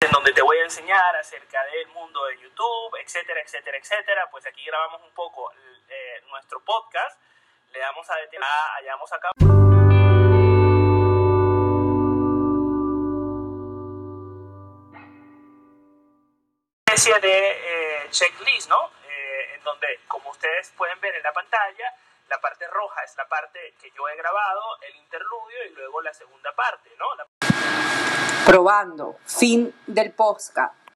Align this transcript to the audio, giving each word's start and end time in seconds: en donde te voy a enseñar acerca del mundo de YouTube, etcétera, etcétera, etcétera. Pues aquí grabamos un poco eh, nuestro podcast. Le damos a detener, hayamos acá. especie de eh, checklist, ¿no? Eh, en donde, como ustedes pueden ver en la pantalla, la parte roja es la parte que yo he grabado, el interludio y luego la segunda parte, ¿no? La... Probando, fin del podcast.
en 0.00 0.10
donde 0.12 0.32
te 0.32 0.40
voy 0.40 0.56
a 0.58 0.64
enseñar 0.64 1.16
acerca 1.16 1.62
del 1.64 1.88
mundo 1.88 2.24
de 2.26 2.38
YouTube, 2.38 2.96
etcétera, 3.02 3.40
etcétera, 3.42 3.76
etcétera. 3.76 4.28
Pues 4.30 4.46
aquí 4.46 4.64
grabamos 4.64 5.02
un 5.02 5.12
poco 5.12 5.52
eh, 5.88 6.22
nuestro 6.28 6.60
podcast. 6.60 7.20
Le 7.70 7.78
damos 7.78 8.08
a 8.10 8.16
detener, 8.16 8.48
hayamos 8.78 9.12
acá. 9.12 9.30
especie 16.86 17.20
de 17.20 18.02
eh, 18.04 18.10
checklist, 18.10 18.68
¿no? 18.68 18.90
Eh, 19.08 19.54
en 19.54 19.62
donde, 19.62 20.00
como 20.08 20.30
ustedes 20.30 20.72
pueden 20.76 21.00
ver 21.00 21.14
en 21.14 21.22
la 21.22 21.32
pantalla, 21.32 21.94
la 22.28 22.40
parte 22.40 22.66
roja 22.66 23.04
es 23.04 23.16
la 23.16 23.28
parte 23.28 23.74
que 23.80 23.90
yo 23.92 24.08
he 24.08 24.16
grabado, 24.16 24.78
el 24.82 24.96
interludio 24.96 25.64
y 25.66 25.70
luego 25.70 26.02
la 26.02 26.12
segunda 26.12 26.52
parte, 26.52 26.90
¿no? 26.98 27.14
La... 27.14 27.69
Probando, 28.50 29.14
fin 29.26 29.72
del 29.86 30.10
podcast. 30.10 30.79